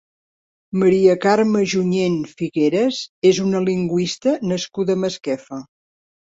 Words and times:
Maria 0.83 1.15
Carme 1.25 1.61
Junyent 1.73 2.15
Figueras 2.39 3.03
és 3.33 3.43
una 3.45 3.61
lingüista 3.67 4.35
nascuda 4.55 4.97
a 4.99 5.03
Masquefa. 5.05 5.63